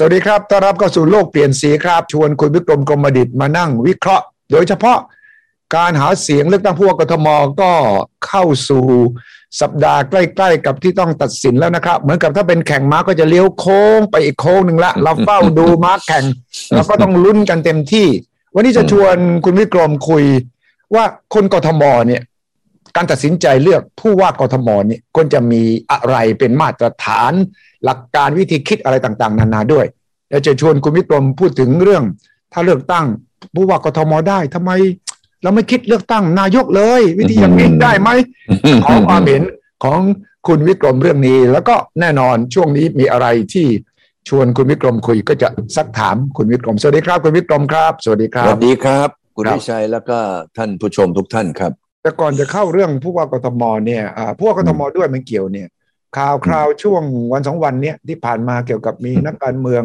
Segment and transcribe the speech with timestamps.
[0.00, 4.98] สวัสดีครับ ต้อนรับเข้าสู่โลกเปลี่ยนสีครับ ชวนคุณวิกรมกรมดิตมานั่งวิเคราะห์ โดยเฉพาะ
[5.76, 7.26] การหาเสียงเลือกตั้งผู้ว่ากทม
[7.60, 7.70] ก็
[8.26, 8.84] เข้าสู่
[9.60, 16.24] สัปดาห์ใกล้ๆกับที่ต้องตัดสินแล้วนะครับ เหมือนกับถ้าเป็นแข่งม้าก็จะเลี้ยวโค้งไปอีกโค้งหนึ่งละเราเฝ้าดูม้าแข่ง
[16.74, 18.06] เราก็ต้องลุ้นกันเต็มที่
[18.54, 20.24] วันนี้จะชวนคุณวิกรมคุย
[20.94, 21.04] ว่า
[21.34, 22.22] คนกทมเนี่ย
[22.96, 25.62] การตัดสินใจเลือกผู้ว่ากทมเนี่ยควรจะมี
[25.92, 27.32] อะไรเป็นมาตรฐาน
[27.84, 29.86] หลักการวิธีคิดอะไรต่างๆ นานาด้วย
[30.30, 32.04] แล้วจะชวนคุณวิกรมพูดถึงเรื่อง
[32.52, 33.06] ถ้าเลือกตั้ง
[33.54, 34.70] ผู้ว่ากทมได้ทำไม
[35.42, 38.10] เราไม่คิดเลือกตั้งนายกเลย วิธีอย่างนี้ได้ไหม
[38.84, 39.42] ขอความเห็น
[39.84, 40.00] ของ
[40.46, 43.66] คุณวิกรมเรื่องนี้ แล้วก็แน่นอนช่วงนี้มีอะไรที่
[44.28, 50.18] ชวนคุณวิกรมคุยก็จะซักถามคุณวิกรมสวัสดีครับ คุณวิกรมครับ สวัสดีครัสบวัสดีครับ คุณครับวิชัยแล้วก็
[50.56, 51.72] ท่านผู้ชมทุกท่านครับ
[52.08, 55.68] แต่ก่อนจะเข้าเรื่องผู้ว่ากทมเนี่ยอ่าผู้ว่ากทมด้วยมันเกี่ยวเนี่ย
[56.16, 59.82] ข่าวคราวช่วงวันสองวันเนี้ยที่ผ่านมาเกี่ยวกับมีนักการเมือง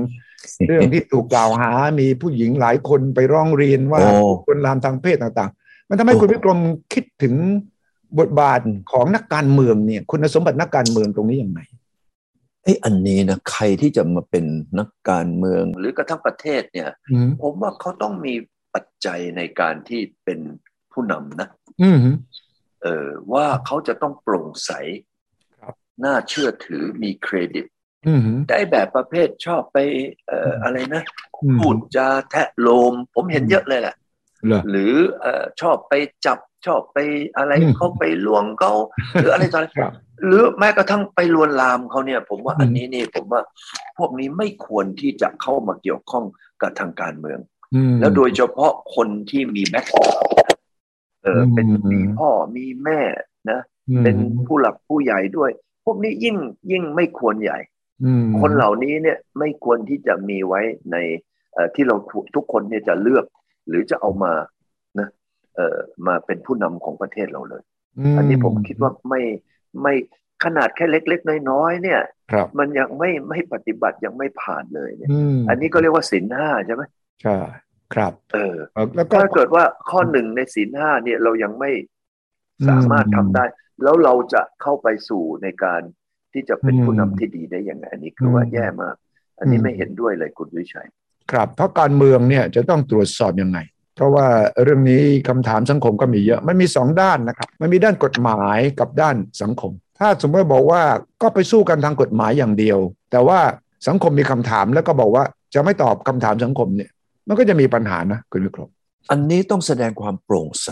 [0.68, 4.12] เรื่องที่ถูกกล่าวหามีผู้หญิงหลายคนไปร้องเรียนว่าโอ้
[4.46, 6.60] คนลามทางเพศต่างๆ มันทำให้โอ้คุณวิกรม
[6.94, 7.34] คิดถึง
[8.20, 8.60] บทบาท
[8.92, 11.60] ของนักการเมืองเนี่ย คุณสมบัตินักการเมืองตรงนี้ยังไง
[12.64, 14.46] ไอ้ยอันนี้นะใครที่จะมาเป็น
[14.80, 18.34] นักการเมืองหรือกระทั่งประเทศเนี่ยอืมผมว่าเขาต้องมี
[18.74, 20.40] ปัจจัยในการที่เป็น
[20.94, 21.63] ผู้นำนะอืม
[22.84, 24.72] เออว่าเขาจะต้องโปร่งใส
[25.60, 27.66] ครับน่าเชื่อถือมีเครดิต
[28.08, 29.78] อืมได้แบบประเภทชอบไป
[30.28, 31.04] เอ่ออะไรนะ
[31.44, 33.96] อืมพูดจาแทะโลม ผมเห็นเยอะเลยแหละ
[34.46, 35.94] เหรอหรือเอ่อชอบไป
[36.26, 36.98] จับชอบไป
[37.38, 38.74] อะไรอืมเขาไปลวงเขา
[39.14, 39.94] หรืออะไรต่ออะไรครับ
[40.26, 43.42] หรือแม้กระทั่งไปลวนลามเขาเนี่ย ผมว่าอืมอันนี้นี่ผมว่า
[43.98, 46.26] พวกนี้ไม่ควรที่จะเข้ามาเกี่ยวข้อง
[46.62, 47.40] กับทางการเมือง
[47.76, 49.86] อืมแล้วโดยเฉพาะคนที่มีแบ็ค
[51.24, 53.02] เออเป็นอืมมีพ่อมีแม่
[53.52, 54.16] นะอืมเป็น
[54.48, 55.52] ผู้หลักผู้ใหญ่ด้วย
[55.86, 56.38] พวกนี้ยิ่ง
[56.72, 57.60] ยิ่งไม่ควรใหญ่
[58.04, 60.98] อืมคนเหล่านี้เนี่ยไม่ควรที่จะมีไว้ใน
[61.54, 61.96] เอ่อที่เรา
[62.36, 63.26] ทุกคนเนี่ยจะเลือก
[63.68, 64.34] หรือจะเอามา
[65.00, 65.08] นะ
[65.56, 65.78] เอ่อ
[66.08, 67.64] มาเป็นผู้นำของประเทศเราเลย
[68.18, 69.22] อันนี้ผมคิดว่าไม่
[69.82, 69.94] ไม่
[70.44, 76.84] ขนาดแค่เล็ก ๆ น้อยๆเนี่ยครับมันยังไม่ไม่ปฏิบัติยังไม่ผ่านเลยเนี่ยอืมอันนี้ก็เรียกว่าศีลห้าใช่ไหม
[77.22, 77.36] ใช่
[77.94, 81.72] ครับเออเอ่อแล้วก็ถ้าเกิดว่าข้อหนึ่งในศีลห้าเนี่ยเรายังไม่
[82.68, 83.46] สามารถทำได้
[83.84, 85.82] แล้วเราจะเข้าไปสู่ในการ
[86.34, 88.96] ที่จะเป็นผู้นำที่ดีได้ยังไงอันนี้คือว่าแย่มาก
[89.40, 90.88] อันนี้ไม่เห็นด้วยเลยคุณวิชัย
[91.32, 93.60] ครับ เพราะการเมืองเนี่ยจะต้องตรวจสอบยังไง
[93.96, 94.28] เพราะว่า
[94.64, 100.82] เรื่องนี้คำถามสังคมก็มีเยอะ มันมีสองด้านนะครับ มันมีด้านกฎหมายกับด้านสังคม ถ้าสมมติบอกว่า
[101.22, 102.80] ก็ไปสู้กันทางกฎหมายอย่างเดียว
[103.12, 103.40] แต่ว่า
[103.88, 106.92] สังคมมีคำถามแล้วก็บอกว่าจะไม่ตอบคำถามสังคมเนี่ย
[107.28, 108.70] มันก็จะมีปัญหานะคุณวิกรม
[109.12, 110.70] อันนี้ต้องแสดงความโปร่งใส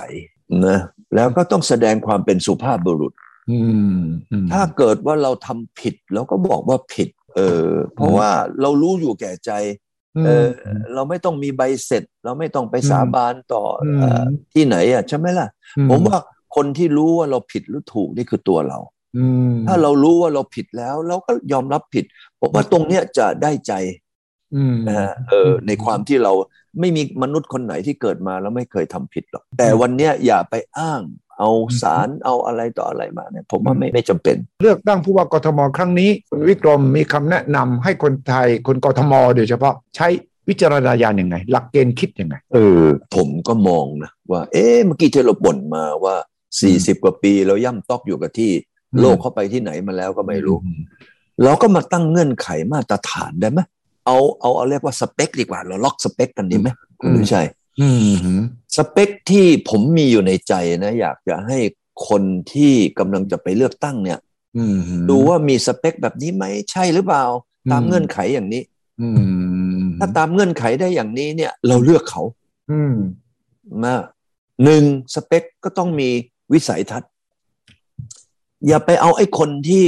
[0.68, 0.80] นะ
[1.16, 3.14] แล้วก็ต้องแสดงความเป็นสุภาพบุรุษ
[3.52, 3.60] อื
[3.96, 4.00] ม
[4.32, 8.30] อืมถ้าเกิดว่าเราทำผิดเราก็บอกว่าผิด เออ เพราะว่า
[8.62, 9.52] เรารู้อยู่แก่ใจ
[10.26, 10.48] เออ
[10.94, 14.24] เราไม่ต้องมีใบเสร็จ เราไม่ต้องไปสาบานต่ออมเอ่อ
[14.54, 15.48] ที่ไหนอะใช่ไหมล่ะ
[15.90, 16.18] ผมว่า
[16.56, 18.80] คนที่รู้ว่าเราผิดหรือถูกนี่คือตัวเรา
[19.18, 22.06] อืมถ้าเรารู้ว่าเราผิดแล้ว เราก็ยอมรับผิด
[22.40, 24.11] ผมว่าตรงเนี้ยจะได้ใจอืม
[24.88, 26.34] นะฮะเออในความที่เรา
[26.80, 31.02] ไม่มีมนุษย์คนไหนที่เกิดมาแล้วไม่เคยทำผิดหรอก แต่วันเนี้ยอย่าไปอ้าง
[31.40, 31.50] เอา
[31.82, 40.08] สารเอาอะไรต่ออะไรมาเนี่ยผมว่าไม่ไม่จำเป็น เลือกตั้งผู้ว่ากทมครั้งนี้คุณวิกรมมีคำแนะนำให้คนไทยคนกทมโดยเฉพาะใช้
[40.50, 42.84] วิจารณญาณยังไง หลักเกณฑ์คิดยังไง เออ
[43.16, 46.16] ผมก็มองนะว่า เอ๊ะเมื่อกี้ที่เราบ่นมาว่า
[46.62, 48.52] สี่สิบกว่าปีเราย่ำตอกอยู่กับที่
[48.94, 50.58] อืมโลกเข้าไปที่ไหนมาแล้วก็ไม่รู้
[51.44, 53.60] เราก็มาตั้งเงื่อนไขมาตรฐานได้ไหม
[54.06, 56.68] เอาเอาเอาเรียกว่าสเปคดีกว่า เราล็อกสเปคกันดีไหม
[57.00, 57.48] คุณวิชัย
[57.82, 57.90] อื
[58.38, 58.42] ม
[58.78, 60.54] สเปคที่ผมมีอยู่ในใจ
[60.84, 61.58] นะ อยากจะให้
[62.08, 62.24] คน
[62.54, 64.20] ที่กำลังจะไปเลือกตั้งเนี่ย
[64.58, 64.78] อืม
[65.10, 67.24] ดูว่ามีสเปคแบบนี้ไหมใช่หรือเปล่า
[67.72, 68.62] ตามอืมเงื่อนไขอย่างนี้
[69.02, 72.24] อืมถ้าตามเงื่อนไขได้อย่างนี้เนี่ย เราเลือกเขา
[72.72, 72.96] อืม
[73.84, 73.96] มา
[74.64, 74.84] หนึ่ง
[75.14, 76.10] สเปคก็ต้องมี
[76.54, 77.12] วิสัยทัศน์
[78.68, 79.84] อย่าไปเอาไอ้คนที่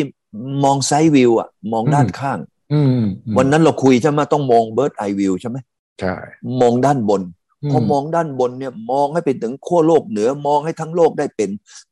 [0.63, 2.53] มองไซด์วิวอะมองด้านข้างอืม
[3.38, 5.57] วันนั้นเราคุยใช่ไหมต้องมองเบิร์ดไอวิวใช่ไหม
[6.00, 6.15] ใช่
[6.62, 7.21] มองด้านบน
[7.71, 11.50] พอมองด้านบนเนี่ยมองให้เป็นถึงขั้วโลกเหนือมองให้ทั้งโลกได้เป็น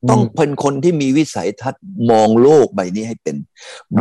[0.10, 3.36] ต้องเป็นคนที่มีวิสัยทัศน์มองโลกใบนี้ให้เป็น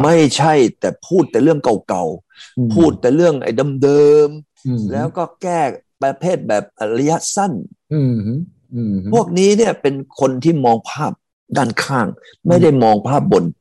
[0.02, 1.58] ไม่ใช่แต่พูดแต่เรื่อง
[1.88, 3.52] เก่าๆพูดแต่เรื่องไอ้
[3.82, 4.28] เดิม
[4.66, 5.60] อืมๆแล้วก็แก้
[6.02, 6.64] ประเภทแบบ
[6.98, 7.52] ระยะสั้น
[7.92, 8.16] อืม
[8.74, 11.12] อืมพวกนี้เนี่ยเป็นคนที่มองภาพ
[11.56, 12.06] ด้านข้าง
[12.48, 13.59] ไม่ได้มองภาพบนอืม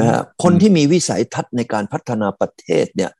[0.00, 3.10] นะฮะคนที่มีวิสัยทัศน์ในการพัฒนาประเทศเนี่ย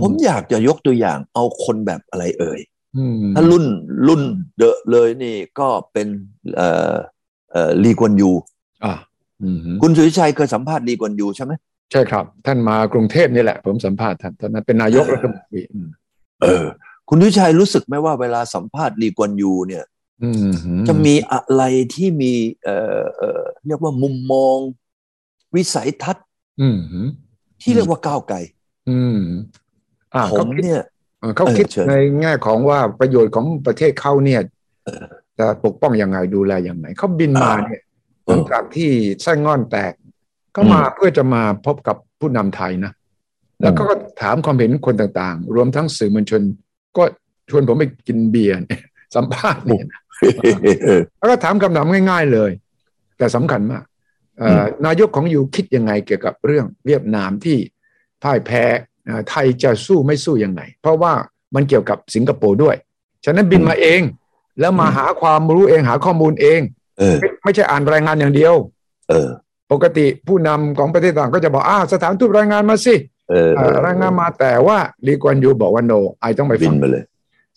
[0.00, 2.60] ผมอยากจะยกตัวอย่างเอาคนแบบอะไรเอ่ย
[2.96, 3.64] อืมถ้ารุ่น
[4.08, 4.22] รุ่น
[4.58, 6.08] เดอะเลยนี่ก็เป็น
[6.56, 6.94] เอ่อ
[7.52, 8.30] เอ่อลีกวนยู
[8.84, 8.94] อ่า
[9.42, 11.52] อืมคุณสุริชัยเคยสัมภาษณ์ลีกวนยูใช่ไหม
[11.90, 15.88] ใช่ครับ ท่านมากรุงเทพนี่แหละ ผมสัมภาษณ์ท่านตอนนั้นเป็นนายกรัฐมนตรีอืม
[16.42, 16.64] เออ
[17.08, 19.84] คุณวิชัยรู้สึกไหมว่าเวลาสัมภาษณ์ลีกวนยูเนี่ย
[20.22, 20.50] อืม
[20.88, 21.62] จะมีอะไร
[21.94, 22.32] ที่มี
[22.64, 24.58] เอ่อเอ่อเรียกว่ามุมมอง
[25.56, 26.24] วิสัยทัศน์
[26.60, 26.78] อืม
[27.62, 28.36] ที่เรียกว่าก้าวไกล
[28.90, 29.20] อืม
[30.14, 30.82] อ่าผเขามคิดเนี่ย
[31.20, 34.40] เออเขาคิดเออเชิญในแง่ของว่าประโยชน์ของประเทศเขาเนี่ย
[35.38, 37.82] จะปกป้องยังไงดูแลยังไงเขาบินมาเนี่ย
[38.26, 38.90] หลังจากที่
[39.22, 39.92] ไส้งอนแตก
[40.56, 42.92] ก็มาเพื่อจะมาพบกับผู้นำไทยนะ
[43.62, 43.84] แล้วก็
[44.20, 46.42] ถามความเห็นคนต่างๆ รวมทั้งสื่อมวลชน
[46.96, 47.02] ก็
[47.50, 48.82] ชวนผมไปกินเบียร์เนี่ย
[49.14, 50.00] สัมภาษณ์เนี่ยนะ
[50.84, 52.50] เออแล้วก็ถามคำถามง่าย ๆเลย
[53.18, 53.91] แต่สำคัญมากเอ่อ
[54.86, 57.58] นายกของยูคิดยังไงเกี่ยวกับเรื่องเวียดนามที่
[58.22, 58.64] พ่ายแพ้
[59.06, 61.12] เอ่อไทยจะสู้ไม่สู้ยังไง เพราะว่า
[61.54, 62.76] มันเกี่ยวกับสิงคโปร์ด้วย
[63.24, 64.02] ฉะนั้นบินมาเอง
[64.60, 66.60] แล้วมาหาความรู้เองหาข้อมูลเอง
[66.98, 68.54] เออไม่ไม่ใช่อ่านรายงานอย่างเดียว
[69.10, 69.28] เออ
[69.72, 72.94] ปกติผู้นำของประเทศต่างก็จะบอกอ้าวสถานทูตรายงานมาสิ
[73.30, 77.04] เออเอ่อรายงานมาแต่ว่าลีกวนยูบอกว่าโนไอต้องไปบิฟันงมาเลย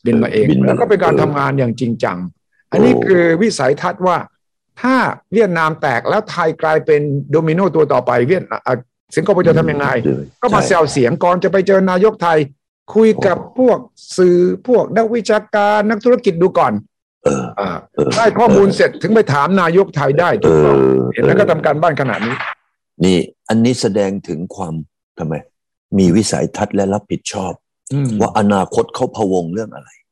[0.06, 2.18] บินมาเองบินมาแล้วก็เป็นการเออทำงานอย่างจริงจัง
[2.72, 4.18] อันนี้โอ้คือวิสัยทัศน์ว่า
[4.81, 4.95] ถ้า
[5.33, 7.01] เวียดนามแตกแล้วไทยกลายเป็น
[7.31, 8.75] โดมิโนตัวต่อไปเวียดอะ
[9.16, 9.88] สิงคโปร์จะทำยังไง
[10.42, 12.38] ก็มาแซใช่วเสียงก่อนจะไปเจอนายกไทย
[12.95, 13.80] คุยกับพวก
[14.18, 14.38] สื่อ
[14.68, 16.74] พวกนักวิชาการนักธุรกิจดูก่อน
[17.25, 20.80] เอออ่าเออได้ข้อมูลเสร็จถึงไปถามนายกไทยได้เอถูกต้องอ
[21.13, 22.36] เห็นแล้วก็ทำการบ้านขนาดนี้
[23.04, 23.18] นี่
[23.50, 24.74] อันนี้แสดงถึงความ
[25.19, 25.33] ทำไม
[25.98, 27.54] มีวิสัยทัศน์และรับผิดชอบ
[27.94, 30.05] อืมว่าอนาคตเขาพะวงเรื่องอะไรอืม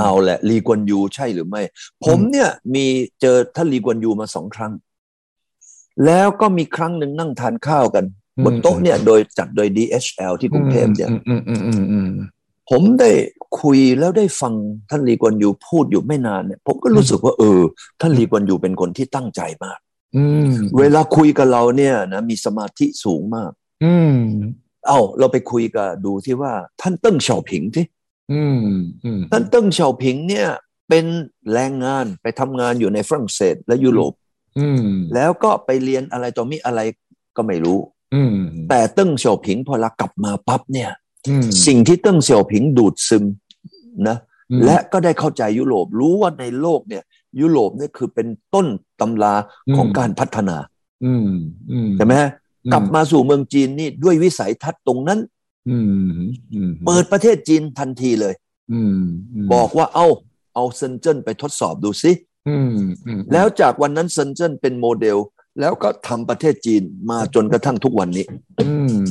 [0.00, 1.62] เอาแหละลีกวนยูใช่หรือไม่
[2.04, 2.84] ผมเนี่ยมี
[3.20, 4.72] เจอท่านลีกวนยูมาสองครั้ง
[6.06, 8.04] แล้วก็มีครั้งหนึ่งนั่งทานข้าวกัน
[8.44, 12.08] บนโต๊ะเนี่ยโดยจัดโดย DHL ที่กรุงเทพเนี่ยอืมอืมอืมอืม
[12.70, 13.10] ผมได้
[13.60, 14.54] คุยแล้วได้ฟัง
[14.90, 17.60] ท่านลีกวนยูพูดอยู่ไม่นานเนี่ย ผมก็รู้สึกว่าเออ
[18.00, 19.78] ท่านลีกวนยูเป็นคนที่ตั้งใจมาก
[20.16, 23.50] อืมเวลาคุยกับเราเนี่ยนะมีสมาธิสูงมาก
[23.84, 24.16] อืม
[24.86, 27.84] เอ้าเราไปคุยกับดูที่ว่าท่านเติ้งเสี่ยวผิงที่
[28.32, 28.62] อืม
[29.04, 30.48] อืมท่านเติ้งเสี่ยวผิงเนี่ย
[30.88, 31.04] เป็น
[31.52, 34.12] แรงงานไปทำงานอยู่ในฝรั่งเศสและยุโรป
[34.58, 36.80] อืมแล้วก็ไปเรียนอะไรต่อมีอะไร
[37.36, 37.78] ก็ไม่รู้
[38.14, 38.36] อืม
[38.70, 40.90] แต่เติ้งเสี่ยวผิงพอละกลับมาปั๊บเนี่ย
[41.28, 43.24] อืมสิ่งที่เติ้งเสี่ยวผิงดูดซึม
[44.08, 44.18] นะ
[44.64, 47.02] และก็ได้เข้าใจยุโรปรู้ว่าในโลกเนี่ย
[47.40, 48.66] ยุโรปเนี่ยคือเป็นต้น
[49.00, 49.34] ตำรา
[49.76, 50.56] ของการพัฒนา
[51.04, 51.30] อืม
[51.70, 52.30] อืมใช่ไหมฮะ
[52.72, 55.37] กลับมาสู่เมืองจีนนี่ด้วยวิสัยทัศน์ตรงนั้นอืมอืม
[56.86, 58.34] เปิดประเทศจีนทันทีเลย
[58.72, 59.00] อืม
[59.54, 60.06] บอกว่าเอา
[60.54, 62.12] เอาเซนเจิ้นไปทดสอบดูซิ
[62.48, 62.76] อืม
[63.06, 65.18] อืมแล้วจากวันนั้นเซนเจิ้นเป็นโมเดล
[65.60, 68.26] แล้วก็ทำประเทศจีนมาจนกระทั่งทุกวันนี้
[68.60, 69.04] อืม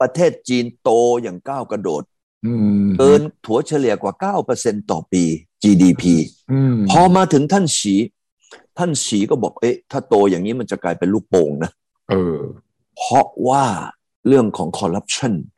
[0.00, 0.90] ประเทศจีนโต
[1.22, 2.02] อย่างก้าวกระโดด
[2.46, 2.52] อื
[2.84, 4.14] มเกินถัวเฉลี่ยกว่า
[4.52, 5.22] 9%ต่อปี
[5.62, 6.02] GDP
[6.52, 7.94] อืมพอมาถึงท่านฉี
[8.78, 11.70] ท่านฉีก็บอก เอ๊ะ ถ้าโตอย่างนี้มันจะกลายเป็นลูกโป่งนะ
[12.10, 12.38] เออ
[12.96, 13.64] เพราะว่า
[14.26, 15.53] เรื่องของคอร์รัปชันอืม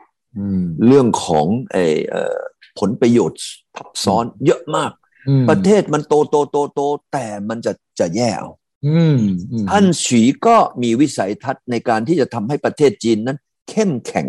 [0.86, 2.38] เรื่องของเออเอ่อ
[2.78, 3.40] ผลประโยชน์
[3.76, 4.92] ทับซ้อนเยอะมาก
[5.28, 6.80] อืมประเทศมันโตโตโตโต
[7.12, 8.50] แต่มันจะจะแย่เอา
[8.86, 9.18] อืม
[9.52, 13.38] อืมท่านฉีก็มีวิสัยทัศน์ในการที่จะทำให้ประเทศจีนนั้น
[13.68, 14.26] เข้มแข็ง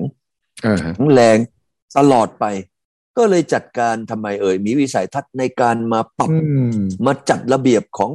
[0.64, 1.38] เออแข็งแรง
[1.98, 2.46] ตลอดไป
[3.18, 6.38] ก็เลยจัดการทำไมเอ่ยมีวิสัยทัศน์ในการมาปรับอื
[6.72, 8.12] มมาจัดระเบียบของ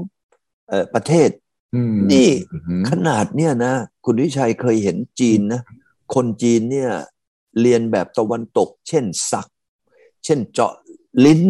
[0.69, 1.31] เอ่อประเทศ
[1.75, 3.73] อืมนี่อืมขนาดเนี่ยนะ
[4.05, 5.61] คุณวิชัยเคยเห็นจีนนะ
[6.15, 6.91] คนจีนเนี่ย
[7.61, 9.47] เรียนแบบตะวันตก เช่นสัก
[10.25, 10.73] เช่นเจาะ
[11.25, 11.43] ลิ้น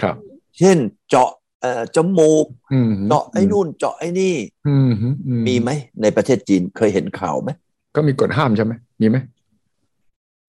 [0.00, 0.16] ครับ
[0.58, 4.34] เช่นเจาะเอ่อจมูกอืมเจาะไอ้นู่นเจาะไอ้นี่
[4.68, 5.70] อืมอืมีไหม
[6.02, 7.50] ในประเทศจีนเคยเห็นข่าวไหม
[7.94, 9.16] ก็มีกฎห้ามใช่ไหมมีไหม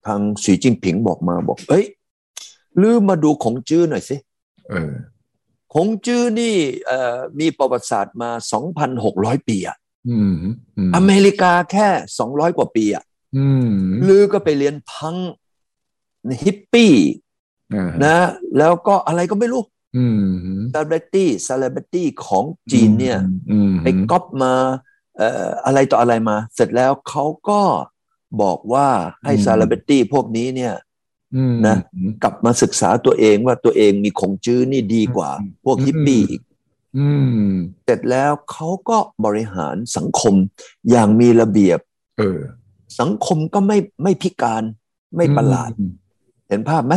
[0.06, 1.84] ทางสีจิ้นผิงบอกมาบอก เอ้ย
[2.82, 4.16] ลืมมาดูของจื้อหน่อยสิ
[4.70, 4.92] เออ
[5.74, 6.54] ของจื้อนี่
[6.86, 8.30] เอ่อมีประวัติศาสตร์มา
[8.88, 9.76] 2,600 ปีอะ
[10.08, 10.34] อืม
[10.76, 11.88] อืมอเมริกาแค่
[12.22, 13.04] 200 กว่าปีอะ
[13.36, 13.70] อืม
[14.08, 15.16] ลือก็ไปเรียนพัง
[16.44, 16.94] ฮิปปี้
[17.74, 18.16] อ่านะ
[18.58, 19.62] แล้วก็อะไรก็ไม่รู้
[19.96, 20.22] อืม
[20.74, 23.18] ซ e เลบ r ตี้ซ e เลบ r ตี้ของจีนเนี่ย
[23.50, 24.52] อืมไปก๊อปมา
[25.16, 27.60] เอ่ออะไรต่ออะไรมา เสร็จแล้วเขาก็
[28.42, 28.88] บอกว่า
[29.24, 30.74] ให้ซ e เลบ r ตี้พวกนี้เนี่ย
[31.36, 31.76] อืมนะ
[32.22, 35.30] กลับมาศึกษาตัวเองว่าตัวเองมีของจื้อนี่ดีกว่า
[35.64, 36.42] พวกฮิปปี้อีก
[36.98, 37.08] อื
[37.48, 37.52] ม
[37.84, 40.34] เสร็จแล้วเขาก็บริหารสังคม
[40.90, 41.78] อย่างมีระเบียบ
[42.18, 42.40] เออ
[43.00, 44.62] สังคมก็ไม่ไม่พิการ
[45.16, 45.92] ไม่ประหลาดอืม
[46.48, 46.94] เห็นภาพไหม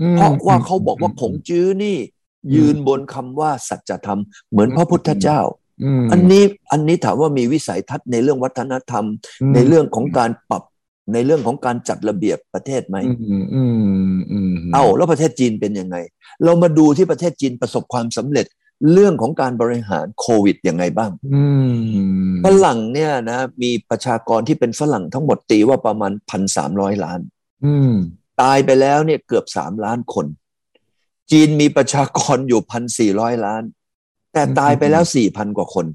[0.00, 1.96] อืมเพราะว่าเขาบอกว่าขงจื้อนี่
[2.54, 4.20] ยืนบนคำว่าสัจธรรม
[4.50, 5.40] เหมือนพระพุทธเจ้า
[6.02, 9.04] มอันนี้อันนี้ถามว่ามีวิสัยทัศน์ในเรื่องวัฒนธรรม
[9.54, 10.62] ในเรื่องของการปรับ
[11.12, 13.62] ในเรื่องของการจัดระเบียบประเทศไหมอืมอื
[14.12, 15.96] มอืมเอ้าแล้วประเทศจีนเป็นยังไง
[16.44, 18.46] เรามาดูที่ประเทศจีนประสบความสำเร็จ
[18.92, 27.20] เรื่องของการบริหารโควิดยังไงบ้างอืมฝรั่งเนี่ยนะ มีประชากรที่เป็นฝรั่งทั้งหมดตีว่าประมาณพันสามร้อยล้าน
[27.64, 27.94] อืม
[28.42, 30.26] ตายไปแล้วเนี่ยเกือบสามล้านคน
[31.30, 33.62] จีนมีประชากรอยู่พันสี่ร้อยล้าน
[34.32, 35.86] แต่ตายไปแล้วสี่พันกว่าคน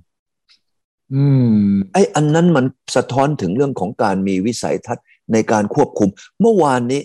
[1.15, 2.65] อืมไอ้อันนั้นมัน
[2.95, 7.01] สะท้อนถึงเรื่องของการมีวิสัยทัศน์ในการควบคุม เมื่อวานนี้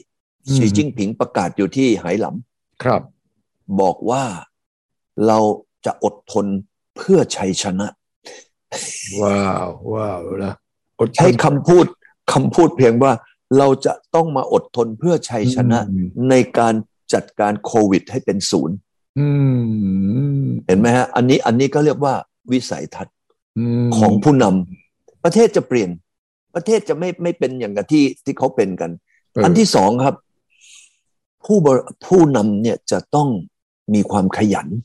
[0.46, 2.26] อืมสีจิ้งผิงประกาศอยู่ที่ไหหล
[2.82, 4.24] ครับำบอกว่า
[5.26, 5.38] เรา
[5.86, 6.46] จะอดทน
[6.96, 7.86] เพื่อชัยชนะ
[9.20, 10.54] ว้าวว้าวนะ
[11.00, 11.86] อดทนใช้คำพูด
[12.32, 13.12] คำพูดเพียงว่า
[13.58, 16.74] เราจะต้องมาอดทนเพื่อชัยชนะอืมในการ
[17.12, 18.76] จัดการโควิดให้เป็นศูนย์
[19.18, 19.28] อื
[20.44, 22.14] มเห็นไหมฮะ อันนี้อันนี้ก็เรียกว่า
[22.52, 23.16] วิสัยทัศน์
[23.84, 25.90] มของผู้นำประเทศจะเปลี่ยน
[26.54, 28.90] ประเทศจะไม่ไม่เป็นอย่างกับที่ที่เขาเป็นกัน
[29.32, 30.14] เอออันที่สองครับ
[31.46, 33.28] ผู้บริผู้นำเนี่ยจะต้อง
[33.94, 34.76] มีความขยันอื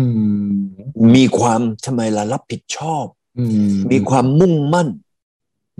[0.00, 0.54] ม
[1.14, 3.06] มีความทำไมล่ะรับผิดชอบ
[3.38, 4.88] อืมมีความมุ่งมั่น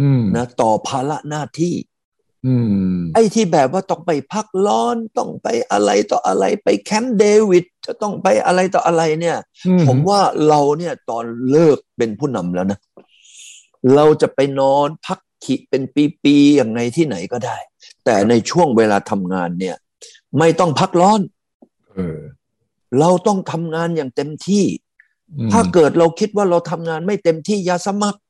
[0.00, 1.75] อืมนะต่อภาระหน้าที่
[2.47, 2.55] อื
[2.95, 9.38] มไอ้ที่แบบว่าต้องไปพักร้อนต้องไปอะไรต่ออะไรไปแคมป์เดวิดจะต้องไปอะไรต่ออะไรเนี่ย
[9.87, 12.79] ผมว่าเราเนี่ยตอนเลิกเป็นผู้นำแล้วนะ
[13.95, 15.83] เราจะไปนอนพักขีเป็น
[16.23, 17.57] ปีๆอย่างไงที่ไหนก็ได้
[18.05, 19.76] แต่ในช่วงเวลาทำงานเนี่ย
[20.38, 21.21] ไม่ต้องพักร้อน
[22.93, 24.65] เออเราต้องทำงานอย่างเต็มที่
[25.39, 28.21] อืมถ้าเกิดเราคิดว่าเราทำงานไม่เต็มที่อย่าสมัคร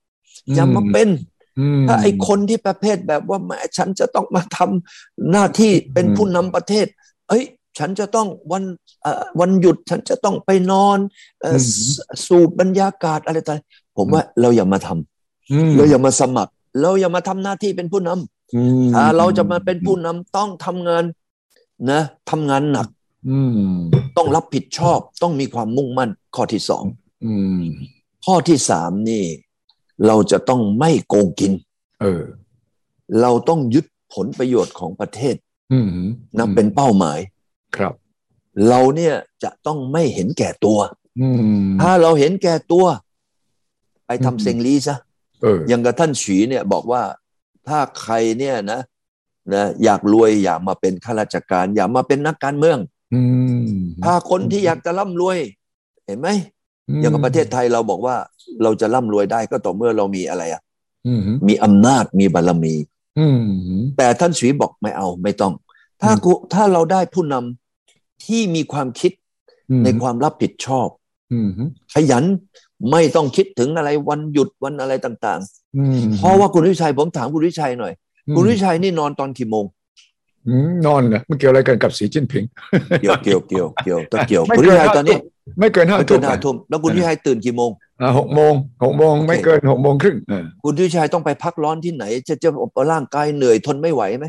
[0.55, 1.09] อย่ามาเป็น
[1.59, 6.87] อืมถ้าไอ้คนที่ประเภทแบบว่าแหมฉันจะต้องมาทำหน้าที่เป็นผู้นำประเทศ
[7.29, 7.45] เอ้ย
[7.79, 8.65] ฉันจะต้องวัน
[9.03, 10.99] เอ่อวันหยุดฉันจะต้องไปนอน
[11.41, 11.61] เอ่ออ
[11.95, 21.05] สสูบบรรยากาศอะไรต่างๆผมว่าเราอย่ามาทำอืมเราอย่ามาสมัคร เราอย่ามาทำหน้าที่เป็นผู้นำอืมถ้าเราจะมาเป็นผู้นำต้องทำงาน
[21.91, 22.01] นะ
[22.31, 23.02] ทำงานหนักอืม
[24.17, 26.85] ต้องรับผิดชอบต้องมีความมุ่งมั่น ข้อที่สอง
[27.25, 27.63] อืม
[28.25, 29.25] ข้อที่สามนี่
[30.07, 31.53] เราจะต้องไม่โกงกิน
[32.01, 32.23] เออ
[33.21, 35.37] เราต้องยึดผลประโยชน์ของประเทศ
[35.73, 35.89] อืม
[36.39, 37.19] นะเป็นเป้าหมาย
[37.77, 37.95] ครับ
[38.69, 40.79] เราเนี่ยจะต้องไม่เห็นแก่ตัว
[41.21, 42.85] อืมถ้าเราเห็นแก่ตัว
[44.07, 44.97] ไปอืมทำเซงลีซะ
[45.43, 47.03] เอออย่างกับท่านฉีเนี่ยบอกว่า
[47.69, 48.81] ถ้าใครเนี่ยนะ
[49.55, 52.92] นะอยากรวยอยากมาเป็นข้าราชการ อยากมาเป็นนักการเมืองอืม
[54.05, 55.39] ถ้าคนที่อยากจะร่ำรวย
[56.07, 56.29] เห็นไหม
[57.01, 58.17] อย่างกับประเทศไทยเราบอกว่า
[58.63, 60.63] เราจะร่ำรวยได้ก็ต่อเมื่อเรามีอะไรอะ
[61.07, 62.75] อืมมีอำนาจมีบารมี
[63.19, 63.41] อืม
[63.97, 65.53] แต่ท่านฉีบอกไม่เอาไม่ต้อง
[66.03, 69.13] ถ้ากูถ้าเราได้ผู้นำที่มีความคิด
[69.85, 70.89] ในความรับผิดชอบ
[71.33, 71.49] อืม
[71.95, 72.25] ขยัน
[72.91, 75.41] ไม่ต้องคิดถึงอะไรวันหยุดวันอะไรต่าง
[75.77, 77.93] อืมๆเพราะว่าคุณวิชัยผมถามคุณวิชัยหน่อย
[78.37, 79.82] คุณวิชัยนี่นอนตอนกี่โมงอืม
[80.87, 82.45] นอนเหรอมันเกี่ยวอะไรกันกับสีจิ้นผิง
[83.01, 85.21] เกี่ยวเกี่ยวเกี่ยวเกี่ยวต้องเกี่ยวไม่คุณเกิวินชัยห้าตอนนี้ทุ่ม
[85.61, 87.71] ไม่เกินห้าไม่เกิทุ่มนห้าทุ่มแล้วคุณวิชัยตื่นกี่โมง
[88.01, 88.53] อ่าหกโมง
[88.85, 92.49] หกโมงไม่เกินหกโมงครึ่งเออคุณวิชัยต้องไปพักร้อนที่ไหน จะจะ
[92.93, 94.27] ร่างกายเหนื่อยทนไม่ไหวไหม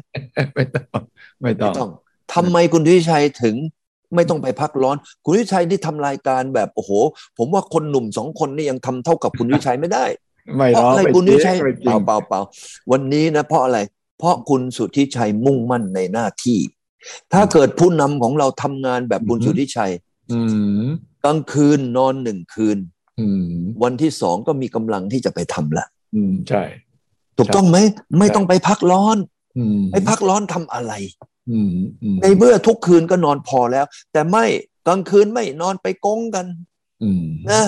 [0.56, 1.02] ไม่ต้อง
[1.42, 1.90] ไม่ต้ไม่องต้อง
[2.34, 3.56] ทำไมคุณวิชัยถึง
[4.16, 6.92] ไม่ต้องไปพักร้อน คุณวิชัยที่ทำรายการแบบโอ้โห
[7.38, 10.06] ผมว่าคนหนุ่มสองคนนี่ยังทำเท่ากับคุณวิชัยไม่ได้
[10.56, 12.42] ไม่เพหรราะอกอะไรไม่คุณจริวิงชัยไม่จเปริงล่าเปล่าเปล่า
[12.92, 13.80] วันนี้นะเพราะอะไร
[14.24, 16.60] เพราะคุณสุทธิชัยมุ่งมั่นในหน้าที่
[17.34, 19.92] ถ้าเกิดผู้นำของเราทำงานแบบคุณสุทธิชัย
[20.32, 20.40] อื
[20.84, 20.86] ม
[21.24, 22.78] กลางคืนนอนหนึ่งคืน
[23.20, 26.64] อืมวันที่สองก็มีกำลังที่จะไปทำละอืมใช่
[27.38, 27.78] ถูกต้องไหม
[28.20, 29.18] ไม่ต้องไปพักร้อน
[29.58, 30.94] อืมไปพักร้อนทำอะไร
[31.52, 31.72] อืม
[32.04, 34.46] อืมในเมื่อทุกคืนก็นอนพอแล้ว แต่ไม่
[34.88, 36.46] กลางคืนไม่นอนไปกงกัน
[37.04, 37.64] อืมนะ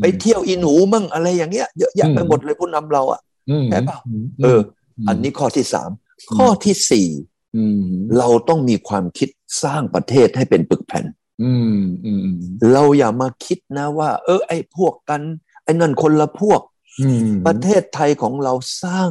[0.00, 3.98] ไปเที่ยวอีหนูมั่งอะไรอย่างเงี้ยเยอะแยะไปหมดเลยผู้นำเราอะอืมแค่เปล่า
[4.44, 4.60] เออ
[5.08, 5.90] อันนี้ข้อที่สาม
[6.36, 7.08] ข้อที่สี่
[7.56, 7.84] อืม
[8.18, 9.28] เราต้องมีความคิด
[9.62, 11.04] สร้างประเทศให้เป็นปึกแผ่น
[11.42, 12.28] อืมอืม
[12.72, 15.22] เราอย่ามาคิดนะว่า เออ ไอ้พวกกัน
[15.64, 16.60] ไอ้นั่นคนละพวก
[17.00, 18.52] อืมประเทศไทยของเรา
[18.82, 19.10] สร้าง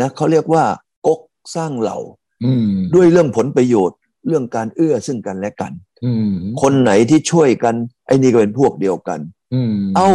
[0.00, 0.64] นะเขาเรียกว่า
[1.06, 1.20] กก
[1.54, 1.98] สร้างเหล่า
[2.44, 5.72] อืมด้วยเรื่องผลประโยชน์ เรื่องการเอื้อซึ่งกันและกัน
[6.04, 7.74] อืมคนไหนที่ช่วยกัน
[8.06, 9.20] ไอ้นี่ก็เป็นพวกเดียวกัน
[9.54, 10.10] อืมเอ้า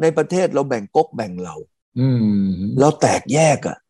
[0.00, 1.56] ในประเทศเราแบ่งก๊กแบ่งเหล่า
[2.00, 2.44] อืม
[2.80, 3.89] เราแตกแยกอะอื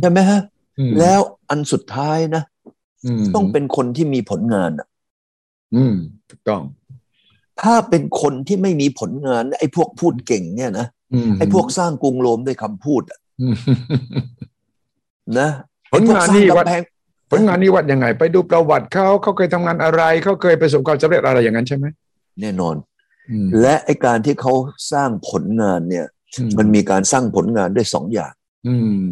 [0.00, 0.40] ใช่ไหมฮะ
[0.78, 1.20] อืมแล้ว
[1.50, 2.42] อันสุดท้ายนะ
[3.20, 4.86] มต้องเป็นคนที่มีผลงานอะ
[5.76, 5.94] อืม
[6.30, 6.62] ถูกต้อง
[7.62, 10.86] ถ้าเป็นคนที่ไม่มีผลงาน ไอ้พวกพูดเก่งเนี่ยนะ
[11.28, 13.54] มไอ้พวกสร้างกรุงโรมด้วยคำพูดอะอืม
[15.38, 15.48] นะ
[15.92, 16.82] ผลงานนี่ไอ้พวกสร้วัดกำแพง
[17.30, 21.86] ผลงานนี้วัดยังไง ไปดูประวัติเขาเขาเคยทำงานอะไรเขาเคยประสบความสำเร็จอะไรอย่างนั้นใช่ไหม
[22.40, 22.74] แน่นอน
[23.30, 24.52] อืมและไอ้การที่เขา
[24.92, 26.06] สร้างผลงานเนี่ย
[26.58, 28.32] มันมีการสร้างผลงานด้วยสองอย่าง
[28.66, 29.04] อืม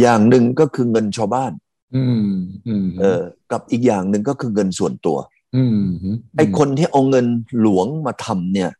[0.00, 1.52] อย่างหนึ่งก็คือเงินชาวบ้าน
[1.96, 2.26] อืม
[2.68, 3.22] อืมเออ
[3.52, 5.16] กับอีกอย่างหนึ่งก็คือเงินส่วนตัว
[5.56, 5.78] อืม
[6.36, 7.26] ไอ้คนที่เอาเงิน
[7.60, 8.70] หลวงมาทำเนี่ย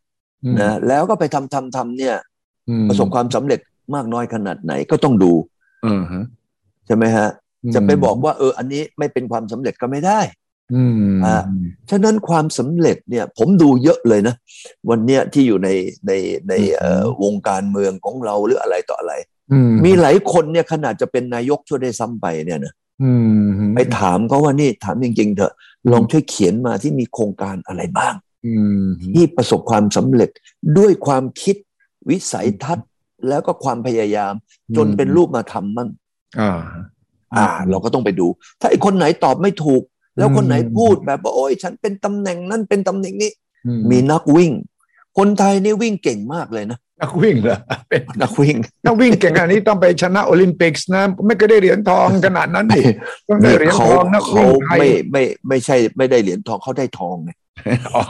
[0.61, 2.17] นะแล้วก็ไปทำทำทำเนี่ย
[2.89, 3.61] ประสบความสำเร็จ
[3.95, 5.33] มากน้อยขนาดไหนก็ต้องดู
[5.83, 6.25] เออฮะ
[6.87, 7.29] ใช่ไหมฮะ
[7.75, 10.21] จะไปบอกว่า เออ อันนี้ไม่เป็นความสำเร็จก็ไม่ได้
[10.75, 11.37] อืมอ่า
[11.91, 14.35] ฉะนั้นความสำเร็จเนี่ย ผมดูเยอะเลยนะ
[14.91, 15.69] วันเนี้ยที่อยู่ใน
[16.07, 16.13] ใน
[16.49, 19.34] ในเอ่อวงการเมืองของเราหรืออะไรต่ออะไรอื
[19.71, 23.11] มมีหลายคนเนี่ยขนาดจะเป็นนายกช่วยได้ซ้ำไปเนี่ยนะอื
[23.59, 25.53] มไปถามเขาว่านี่ถามจริงๆเถอะ
[25.93, 28.15] ลองช่วยเขียนมาที่มีโครงการอะไรบ้าง
[28.47, 28.85] อืม
[29.15, 30.31] ที่ประสบความสำเร็จ
[30.79, 31.57] ด้วยความคิด
[32.11, 32.89] วิสัยทัศน์
[33.29, 34.35] แล้วก็ความพยายาม
[34.77, 35.89] จนเป็นรูปมาทำมั่ง
[36.41, 36.61] อ่า
[37.37, 38.27] อ่าเราก็ต้องไปดู
[38.61, 39.83] ถ้าไอ้คนไหนตอบไม่ถูก
[40.19, 43.31] แล้วคนไหนอืมพูดแบบว่าโอ้ยฉันเป็นตำแหน่งนั้นเป็นตำแหน่งนี้
[43.67, 44.53] อืมีนักวิ่ง
[45.19, 48.57] คนไทยนี่วิ่งเก่งมากเลยนะนักวิ่งเหรอเป็นนักวิ่ง
[48.87, 52.83] นักวิ่งเก่งขนาดนี้ต้องไปชนะโอลิมปิกส์นะ ไม่เคยได้เหรียญทองขนาดนั้นดิ
[53.29, 57.31] ต้องได้เหรียญเขาทองนักเขาวิ่งไทยไม่ไม่ไม่ใช่ไม่ได้เหรียญทองเขาได้ทองไง
[57.95, 58.03] อ๋อ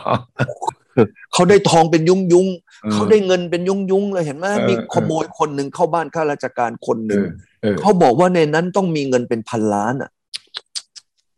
[1.32, 2.46] เขาได้ทองเป็นยุ้งยุ้ง
[2.84, 7.30] ออเขาได้เงินเป็นยุ้งยุ้งเลยเห็นไหมเออมีขโมยคนหนึ่งเข้าบ้านข้าราชการคนหนึ่งเออ
[7.62, 10.10] เออเขาบอกว่าในนั้นต้องมีเงินเป็นพันล้านอะ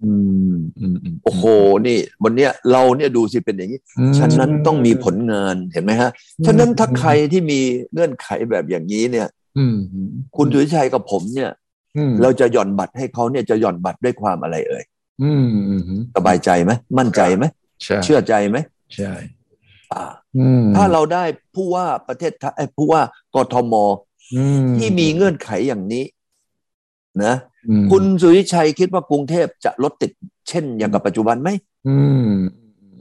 [0.05, 0.13] อื
[0.51, 1.45] มอืมอืมโอ้โห
[1.87, 6.11] นี่วันเนี้ยเราเนี่ยดูสิเป็นอย่างนี้อืมฉะนั้นต้องมีผลงานเห็นไหมฮะ
[6.47, 7.61] ฉะนั้นถ้าใครที่มี
[7.93, 11.51] เงื่อนไขแบบอย่างนี้เนี่ยอืมอืมคุณดุยชัยกับผมเนี่ย
[11.97, 14.85] อืมเราจะหย่อนบัตรให้เขาเนี่ยจะหย่อนบัตรด้วยความอะไรเอ่ย
[15.23, 17.45] อืมอืมอืมสบายใจไหมมั่นใจไหม
[17.85, 18.57] ใช่เชื่อใจไหม
[18.97, 19.13] ใช่
[19.93, 20.05] อ่า
[20.39, 21.25] อืมถ้าเราได้
[21.55, 23.01] ผู้ว่าประเทศไทยเอ้ยผู้ว่า
[23.35, 23.75] กทม
[24.35, 26.05] อืมที่มีเงื่อนไขอย่างนี้
[27.25, 27.56] นะอืม
[27.93, 30.11] คุณสุริชัยคิดว่ากรุงเทพจะรถติด
[30.49, 31.49] เช่นอย่างกับปัจจุบันไหม
[31.89, 31.97] อื
[32.29, 32.31] ม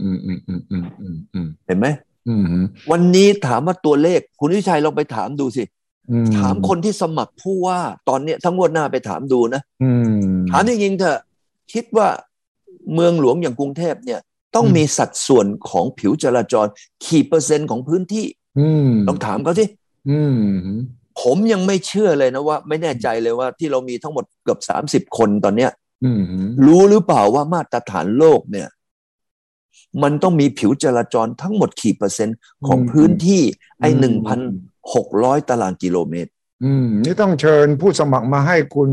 [0.02, 1.88] อืมอืมอืมอืมอืมอืมเห็นไหม
[2.28, 2.46] อืม
[2.92, 5.64] วันนี้ถามว่าตัวเลข คุณสุริชัยลองไปถามดูสิ
[6.12, 7.80] อืถามคนที่สมัครผู้ว่า
[8.10, 11.20] ตอนเนี้ยทั้งงวดหน้าไปถามดูนะอืมถามจริงๆเถอะ
[11.74, 12.08] คิดว่า
[12.94, 14.20] เมืองหลวงอย่างกรุงเทพเนี่ย
[14.56, 16.68] ต้องมีสัดส่วนของผิวจราจร
[17.06, 18.26] กี่เปอร์เซ็นต์ของพื้นที่
[18.60, 19.66] อืมลองถามเขาสิ
[20.10, 20.36] อืม
[21.22, 25.72] ผมยังไม่เชื่อเลยนะว่า ไม่แน่ใจเลยว่าที่เรามีทั้งหมดเกือบสามสิบคนตอนเนี้ย
[26.04, 26.22] อืม
[26.66, 28.68] รู้หรือเปล่าว่ามาตรฐานโลกเนี่ย
[30.04, 33.42] มันต้องมีผิวจราจรทั้งหมดกี่เปอร์เซ็นต์ของพื้นที่
[33.82, 34.40] ไอ้หนึ่งพัน
[34.94, 36.32] หกร้อยตารางกิโลเมตร
[36.64, 38.90] อืม นี่ต้องเชิญผู้สมัครมาให้คุณ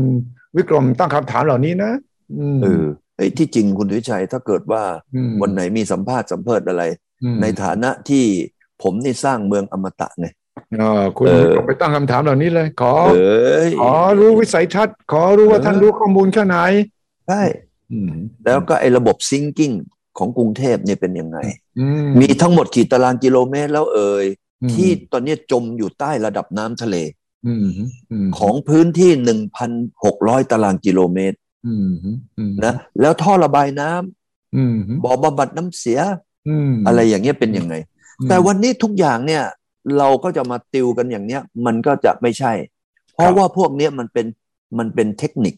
[0.55, 1.91] วิกรมตั้งคำถามเหล่านี้นะ
[2.39, 4.83] อืมเออเอ้ยที่จริงคุณวิชัยถ้าเกิดว่า
[5.29, 6.83] มวันไหนมีสัมภาษณ์สัมเพิดอะไร
[7.23, 8.23] อืมในฐานะที่
[8.81, 10.42] ผมนี่สร้างเมืองอมตะไงเออ
[11.17, 16.57] คุณเออวิกรมไปตั้งคำถามเหล่านี้เลย ขอเอ้ยขอรู้วิสัยทัศน์ขอรู้ว่าเออท่านรู้ข้อมูลแค่ไหน
[17.27, 17.41] ใช่
[17.91, 18.11] อืม
[18.45, 19.71] แล้วก็ไอ้ระบบซิงกิ้ง
[20.17, 21.37] ของกรุงเทพเนี่ยเป็นยังไง
[21.79, 24.25] อืมมีทั้งหมดกี่ตารางกิโลเมตรแล้วเอ่ย
[24.63, 26.95] อืมที่ตอนนี้จมอยู่ใต้ระดับน้ำทะเล
[27.47, 27.65] อืม
[28.11, 29.71] อืมของพื้นที่หนึ่งพัน
[30.03, 31.37] หกร้อยตารางกิโลเมตร
[31.67, 31.89] อืม
[32.37, 35.99] อืมนะแล้วท่อระบายน้ำอืมบ่อบำบัดน้ำเสีย
[36.47, 37.75] อืมอะไรอย่างเงี้ยเป็นยังไง
[38.29, 39.43] แต่วันนี้ทุกอย่างเนี่ย
[39.97, 42.53] เราก็จะมาติวกันอย่างเนี้ย มันก็จะไม่ใช่
[43.13, 44.25] เพราะว่าพวกเนี้ยมันเป็น
[44.77, 45.55] มันเป็นเทคนิค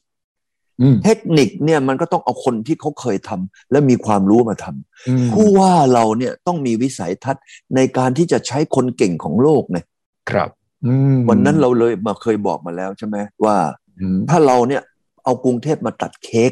[0.81, 7.43] อืมเทคนิคเนี่ยมันก็ต้องเอาคนที่เขาเคยทำและมีความรู้มาทำอืมผู้ว่าเราเนี่ยต้องมีวิสัยทัศน์
[7.75, 9.85] ในการที่จะใช้คนเก่งของโลกเนี่ย
[10.29, 10.49] ครับ
[10.85, 13.57] อืมวันนั้นเราเลยมาเคยบอกมาแล้วใช่ไหมว่า
[13.99, 14.81] อืมถ้าเราเนี่ย
[15.23, 16.51] เอากรุงเทพมาตัดเค้ก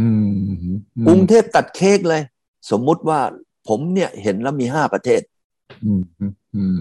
[0.00, 0.32] อืม
[1.06, 2.22] กรุงเทพตัดเค้กเลย
[2.70, 3.20] สมมุติว่า
[3.68, 5.35] ผมเนี่ยเห็นแล้วมีห้าประเทศอืมอืมอืม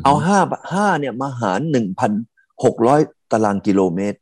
[0.06, 0.40] เอาห้า
[0.74, 2.12] ห้าเนี่ยมาหารหนึ่งพัน
[2.64, 4.18] หกร้อยตารางกิโลเมตร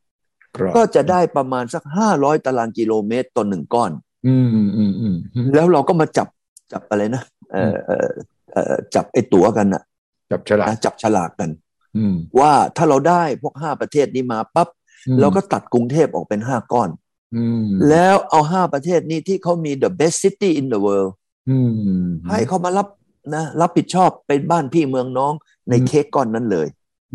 [0.57, 3.91] ครับก็จะได้ประมาณสักห้าร้อยตารางกิโลเมตรต่อหนึ่งก้อน
[4.27, 5.15] อืมอืมอืมอืม
[5.53, 6.27] แล้วเราก็มาจับ
[6.71, 7.23] จับอะไรนะ
[7.53, 8.09] เออเออ
[8.53, 9.83] เออจับไอ้ตั๋วกันนะ
[10.31, 11.49] จับฉลากนะจับฉลากกัน
[11.97, 14.67] อืมว่าถ้าเราได้พวกห้าประเทศนี้มาปั๊บ
[15.07, 16.89] อืมเราก็ตัดกรุงเทพออกเป็นห้าก้อน
[17.35, 21.11] อืมแล้วเอาห้าประเทศนี้ที่เขามี the best city in the world
[21.49, 22.87] อืมให้เขามารับ
[23.33, 25.33] นะรับผิดชอบเป็นบ้านพี่เมืองน้อง
[25.69, 26.67] ในอืมเค้กก้อนนั้นเลย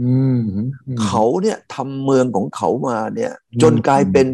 [0.03, 4.27] อืมอืมเขาเนี่ยทำเมืองของเขามาเนี่ยอืมจนกลายเป็น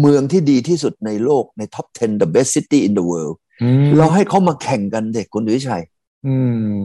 [0.00, 5.82] เมืองที่ดีที่สุดในโลกใน top 10 the best city in the world อืมเราให้เขามาแข่งกันเด็กคุณวิชัย
[6.26, 6.36] อื
[6.82, 6.84] ม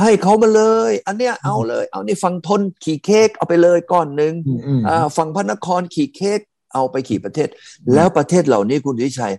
[0.00, 6.40] ให้เขามาเลย อันเนี้ยเอาเลย เอานี่ฝั่งทนขี่เค้กเอาไปเลยก้อนหนึ่งอืมอืมอ่าฝั่งพระนครขี่เค้ก
[6.74, 7.48] เอาไปขี่ประเทศ
[7.94, 9.34] แล้วประเทศเหล่านี้คุณวิชัย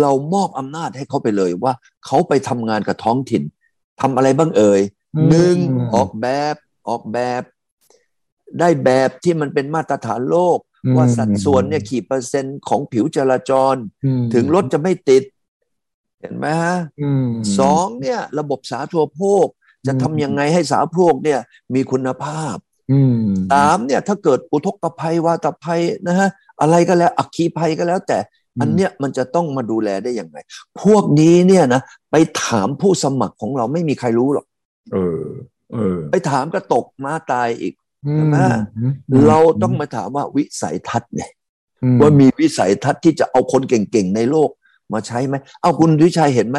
[0.00, 1.72] เรามอบอำนาจให้เขาไปเลยว่า
[2.06, 3.42] เขาไปทำงานกับท้องถิ่น
[4.00, 4.80] ทำอะไรบ้างเอ่ย
[5.28, 5.56] หนึ่ง
[5.94, 6.54] ออกแบบ
[6.88, 7.42] ออกแบบ
[8.58, 10.58] ได้แบบที่มันเป็นมาตรฐานโลก
[10.96, 15.22] ว่าสัดส่วนเนี่ยกี่เปอร์เซ็นต์ของผิวจราจรอืมถึงรถจะไม่ติด
[16.20, 19.46] เห็นไหมฮะอืมสองเนี่ย ระบบสาธารณโภค
[19.86, 21.40] จะทำยังไงให้สาธารณโภคเนี่ย
[21.74, 22.56] มีคุณภาพ
[22.92, 23.16] อืม
[23.52, 26.28] สามเนี่ยถ้าเกิดอุทกภัยวาตภัยนะฮะ
[26.60, 28.18] อะไรก็แล้วอัคคีภัยก็แล้วแต่
[28.60, 30.38] อันเนี้ยมันจะต้องมาดูแลได้ยังไง
[30.82, 34.46] พวกนี้เนี่ยนะไปถามผู้สมัครของเราไม่มีใครรู้หรอก
[34.92, 35.24] เออ
[35.72, 37.74] เออ ไปถามก็ตกมาตายอีก
[38.06, 38.36] อืใช่ไหม
[39.26, 41.30] เราต้องมาถามว่าวิสัยทัศน์เนี่ย
[41.82, 44.50] อืมว่ามีวิสัยทัศน์ที่จะเอาคนเก่งๆในโลก
[44.92, 46.58] มาใช้ไหม เอาคุณวิชัยเห็นไหม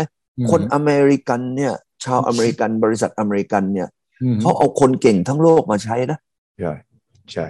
[0.52, 1.74] คนอเมริกันเนี่ย
[2.04, 3.88] ชาวอเมริกันบริษัทอเมริกันเนี่ย
[4.24, 6.20] อืมเขาเอาคนเก่งทั้งโลกมาใช้นะ
[6.60, 6.74] ใช่
[7.32, 7.46] ใช่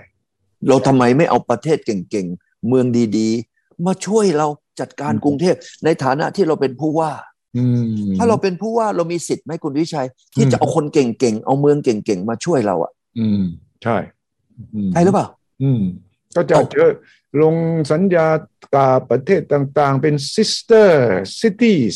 [0.67, 2.85] เราทำไมไม่เอาประเทศเก่งๆ เมือง
[3.17, 3.50] ดีๆ
[3.85, 4.47] มาช่วยเรา
[4.79, 5.55] จัดการกรุงเทพ
[5.85, 7.11] ในฐานะที่เราเป็นผู้ว่า
[7.57, 7.85] อืม
[8.17, 13.41] ถ้าเราเป็นผู้ว่าเรามีสิทธิ์ไหมคุณวิชัย ที่อืมจะเอาคนเก่งๆเอาเมืองเก่งๆมาช่วยเราอะ อืม
[13.83, 13.97] ใช่
[14.87, 15.27] มใช่หรือเปล่า
[15.63, 15.81] อืม
[16.35, 16.89] ก็จะเอาเจอ
[17.41, 17.55] ลง
[17.91, 18.27] สัญญา
[18.75, 20.89] กับประเทศต่างๆ เป็น sister
[21.39, 21.95] cities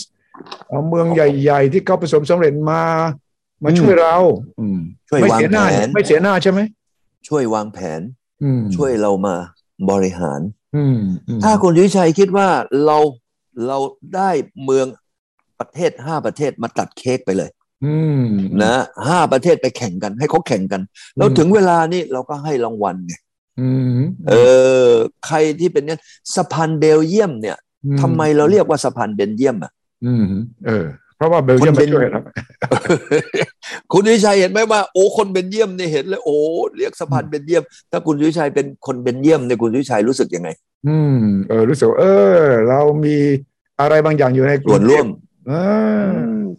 [0.70, 2.84] เอาเมืองใหญ่ๆ ที่เขาผสมสำเร็จมา
[3.64, 4.18] มาช่วยเรา
[4.60, 6.60] อืมช่วยไม่วางเสียหน้าแผนไม่เสียหน้าใช่ไหม
[7.28, 8.02] ช่วยวางแผน
[8.44, 9.36] อืมช่วยเรามา
[9.90, 10.65] บริหารอืมอืม
[11.44, 12.48] ถ้าคุณวิชัยคิดว่า
[12.86, 12.98] เรา
[13.68, 13.78] เรา
[14.16, 14.30] ได้
[14.64, 14.88] เมือง
[15.60, 17.50] ประเทศห้าประเทศมาตัดเค้กไปเลย
[17.86, 18.26] อืม
[18.64, 18.76] นะ
[19.08, 20.82] ห้าประเทศไปแข่งกัน ให้เขาแข่งกัน
[21.18, 23.14] แล้วถึงเวลานี้เราก็ให้รางวัลไง
[23.62, 24.34] อืมเอ
[24.88, 24.90] อ
[25.26, 26.00] ใครที่เป็นเนี่ย
[26.36, 27.58] สะพานเบลเยียมเนี่ย
[28.02, 29.72] ทำไมเราเรียกว่าสะพานเบลเยียมอะ
[30.06, 30.26] อืม
[30.66, 30.86] เออ
[31.18, 32.22] เพราะว่าเบลเยียมคนเป็มานช่วยเรา
[33.92, 36.38] คุณวิชัยเห็นไหมว่าโอ้คนเบลเยียมเนี่ยเห็นเลยโอ้
[36.78, 40.50] เรียกสะพานเบลเยียม ถ้าคุณวิชัยเป็นคนเบลเยียมเนี่ยคุณวิชัยรู้สึกยังไง
[40.88, 42.06] อืมเออรู้สึกว่าเอ
[42.38, 43.18] อ เรามี
[43.82, 45.08] อะไรบางอย่างอยู่ในกส่วนร่วม
[45.48, 45.54] เอ
[46.04, 46.08] อ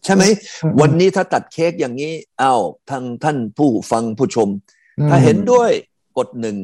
[0.04, 0.24] ใช่ไหม
[0.64, 4.48] อืมวันนี้ถ้าตัดเค้กอย่างนี้อ้าวทางท่านผู้ฟังผู้ชม
[4.98, 5.70] อืมถ้าเห็นด้วย
[6.18, 6.56] กดหนึ่ง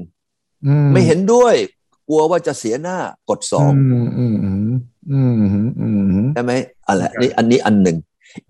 [0.66, 1.54] อืไม่เห็นด้วย
[2.08, 2.98] กลัวว่าจะเสียหน้า
[3.30, 4.72] กดสองอืมอืมอืม
[5.10, 5.88] อืมอืมอื
[6.24, 6.52] มใช่ไหม
[6.92, 7.98] อะไรนี่อันนี้อันหนึ่ง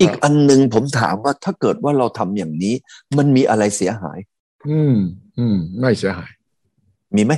[0.00, 2.74] อีกอันหนึ่งผมถามว่าถ้าเกิดว่าเราทำอย่างนี้
[3.16, 4.18] มันมีอะไรเสียหาย
[4.70, 4.96] อืม
[5.38, 6.31] อืม ไม่เสียหาย
[7.16, 7.33] มีไหม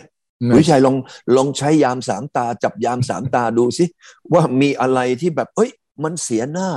[0.47, 0.97] ไม่วิชัยลอง
[1.37, 3.85] ลองใช้ยามสามตา จับยามสามตาดูสิ
[4.33, 5.71] ว่ามีอะไรที่แบบ เอ้ย
[6.05, 6.71] มันเสียหน้า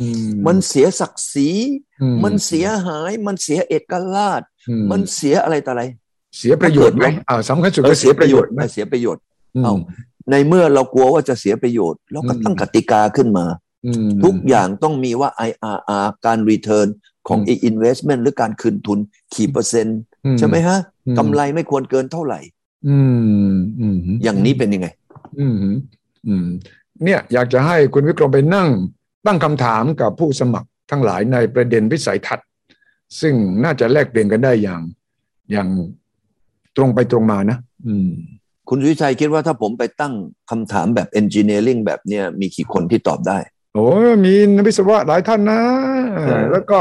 [0.00, 0.06] อื
[0.46, 1.48] มันเสียศักดิ์ศรี
[2.02, 5.82] อืมันเสียหาย มันเสียเอกราชอืมันเสียอะไรต่ออะไร
[6.38, 9.22] เสียประโยชน์ไหมอ่าสำคัญสุดเอก็อเสียประโยชน์ไหมเสียประโยชน์
[9.56, 9.74] อืมเอ้า
[10.30, 13.63] ในเมื่อเรากลัวว่าจะเสียประโยชน์ เราก็ตั้งอืมกติกาขึ้นมาอืม
[14.24, 16.88] ทุกอย่างต้องมีว่า IRR การ return
[17.28, 18.98] ของอืม investment หรือการคืนทุน
[19.34, 22.40] กี่เปอร์เซ็นต์อืใช่ไหมฮะอืมกำไรไม่ควรเกินเท่าไหร่
[22.88, 22.98] อื
[23.48, 24.88] มอืมอย่างนี้เป็นยังไง
[25.38, 25.56] อืม
[26.26, 26.46] อืม
[27.04, 28.68] เนี่ยอยากจะให้คุณวิกรมไปนั่ง
[29.26, 32.48] ตั้งคำถามกับผู้สมัครทั้งหลายในประเด็นวิสัยทัศน์
[33.20, 34.82] ซึ่งน่าจะแลกเปลี่ยนกันได้อย่าง
[35.52, 35.68] อย่าง
[36.76, 38.10] ตรงไปตรงมานะอืม
[38.68, 40.14] คุณวิชัยคิดว่าถ้าผมไปตั้ง
[40.50, 43.38] คำถามแบบ engineering แบบเนี้ยมีกี่คนที่ตอบได้
[43.74, 45.60] โอ้ยมีนักวิศวะหลายท่านนะ
[46.14, 46.78] เออแล้วก็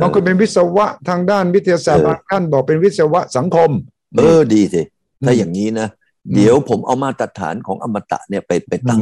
[0.00, 3.70] บางคนเป็นวิศวะทางด้านวิทยาศาสตร์เออบางท่านบอกเป็นวิศวะสังคม
[4.18, 4.82] เออดีสิ
[5.26, 5.88] ถ้าอืมอย่างนี้นะ
[6.26, 9.00] อืมเดี๋ยวผมเอามาตรฐานของอมตะเนี่ยไปไปตั้ง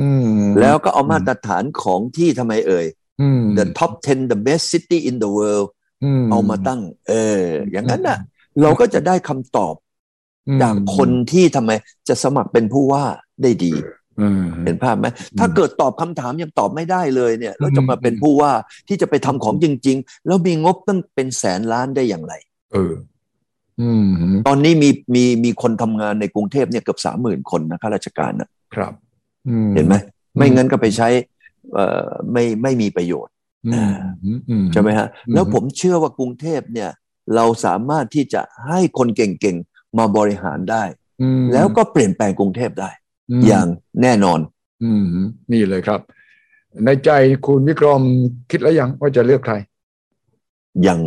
[0.00, 2.86] อืมแล้วก็เอามาตรฐานของที่ทำไมเอ่ย
[3.20, 5.68] อืม the top 10 the best city in the world
[6.30, 8.18] เอามาตั้ง เออ อย่างนั้นน่ะ
[8.62, 9.74] เราก็จะได้คำตอบ
[10.48, 11.70] อืมจากคนที่ทำไม
[12.08, 13.04] จะสมัครเป็นผู้ว่า
[13.42, 13.99] ได้ดีอืม
[14.64, 15.06] เห็นภาพไหม
[15.38, 18.52] ถ้าเกิดตอบคำถามยังตอบไม่ได้เลยเนี่ยแล้วจะมาเป็นผู้ว่า
[18.88, 22.34] ที่จะไปทำของจริง ๆ แล้วมีงบตั้งเป็นแสนล้านได้อย่างไร
[22.72, 22.92] เออ
[23.80, 24.06] อืม
[24.46, 28.92] ตอนนี้มีมีมีคนทำงานในกรุงเทพเนี่ยเกือบสามหมื่นคนนะข้าราชการนะครับ
[29.48, 29.94] อืมเห็นไหม
[30.36, 31.08] ไม่งั้นก็ไปใช้
[31.74, 33.34] เอ่อไม่ไม่มีประโยชน์
[33.66, 33.94] อืม
[34.48, 36.90] อืมใช่ไหมฮะอืมแล้วผมเชื่อว่ากรุงเทพเนี่ย
[37.34, 40.84] เราสามารถที่จะให้คนเก่งๆ มาบริหารได้
[41.22, 42.99] อืมแล้วก็เปลี่ยนแปลงกรุงเทพได้ม
[43.46, 43.66] อย่าง
[44.02, 44.40] แน่นอน
[44.82, 45.04] อืม
[45.52, 46.00] นี่เลยครับ
[46.84, 47.10] ในใจ
[47.46, 48.02] คุณวิกรม
[48.50, 49.54] คิดแล้วยังว่าจะเลือกใคร
[50.86, 50.98] ยัง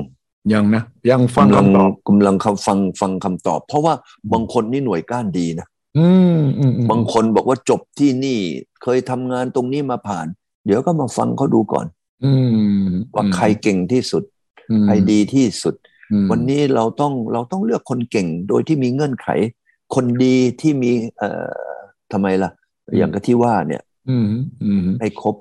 [0.54, 3.94] ยังนะ ยังฟังกำลังคำตอบกำลังคำฟังฟังคำตอบ เพราะว่า
[4.34, 6.08] บางคนนี่หน่วยก้านดีนะอื
[6.38, 8.40] มอืมอืมบางคนบอกว่าจบที่นี่
[8.84, 10.28] เคยทำงานตรงนี้มาผ่าน
[10.66, 11.86] เดี๋ยวก็มาฟังเขาดูก่อน
[12.26, 12.32] อื
[12.84, 14.24] มว่าใครเก่งที่สุด
[14.70, 15.76] อืมใครดีที่สุด
[16.12, 19.28] อืมวันนี้เราต้องเราต้องเลือกคนเก่งโดยที่มีเงื่อนไข
[19.96, 21.73] คนดีที่มีเอ่อ
[22.14, 22.52] ทำไมล่ะ
[22.98, 24.30] อย่างกับที่ว่าเนี่ย อืม
[24.64, 25.36] อืมให้ครบ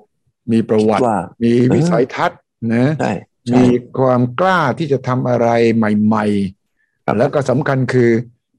[0.51, 2.39] มีประวัติว่ามีวิสัยทัศน์
[2.73, 3.11] นะใช่
[3.47, 3.65] ใช่มี
[3.97, 6.25] ความกล้าที่จะทำอะไรใหม่
[7.05, 8.09] ครับๆแล้วก็สำคัญคือ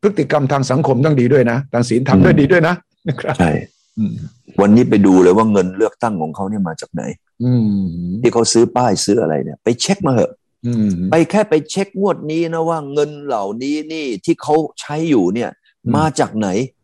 [0.03, 2.75] พฤติกรรมทางสังคมต้องดีด้วยนะทางศีลธรรมด้วยดีด้วยนะ
[3.09, 3.51] นะครับใช่
[3.99, 4.13] อืม
[4.61, 7.03] วันนี้ไปดูเลยว่าเงินเลือกตั้งของเขาเนี่ยมาจากไหน
[7.45, 10.33] อืมที่เขาซื้อป้ายซื้ออะไรเนี่ย ไปเช็คมาเหอะ
[10.67, 15.51] อืมไปแค่ไปเช็คงวดนี้นะว่าเงินเหล่านี้นี่ที่เขาใช้อยู่เนี่ย
[15.85, 16.84] อืมมาจากไหนอืมอืม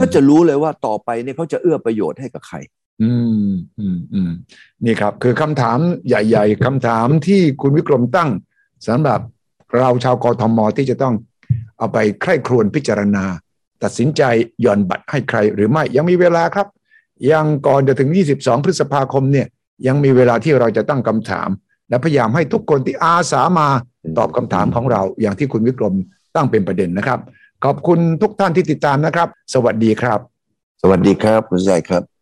[0.00, 2.56] ก็จะรู้เลยว่าต่อไปเนี่ยเขาจะเอื้อประโยชน์ให้กับใคร
[3.02, 3.12] อื
[3.48, 4.30] มอืมอืม
[4.84, 8.30] นี่ครับ คือคำถามใหญ่ ๆคำถามที่คุณวิกรมตั้ง
[8.88, 9.20] สำหรับ
[9.78, 11.14] เราชาวกรทมที่จะต้อง
[11.78, 13.24] เอาไปใคร่ครวญพิจารณา
[13.82, 14.22] ตัดสินใจ
[14.60, 16.66] หย่อนบัตรให้ใครหรือไม่ยังมีเวลาครับ
[17.32, 19.46] ยังก่อนจะถึง 22 พฤษภาคมเนี่ย
[19.86, 21.48] ยังมีเวลาที่เราจะตั้งคำถาม
[21.88, 23.68] และพยายามให้ทุกคนที่อาสามา
[24.18, 25.94] ตอบคำถามของเรา อย่างที่คุณวิกรม
[26.34, 27.20] ตั้งเป็นประเด็นนะครับ
[27.64, 30.20] ขอบคุณทุกท่านที่ติดตามนะครับ สวัสดีครับ
[30.82, 32.17] สวัสดีครับคุณใหญ่ครับ